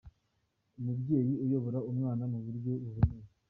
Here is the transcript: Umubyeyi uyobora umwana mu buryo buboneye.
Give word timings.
Umubyeyi 0.79 1.33
uyobora 1.43 1.79
umwana 1.91 2.23
mu 2.31 2.39
buryo 2.45 2.71
buboneye. 2.81 3.27